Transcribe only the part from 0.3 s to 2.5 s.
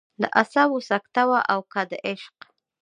اعصابو سکته وه او که د عشق.